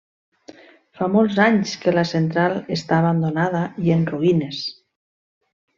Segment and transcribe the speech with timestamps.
[0.99, 4.65] Fa molts anys que la central està abandonada i en ruïnes.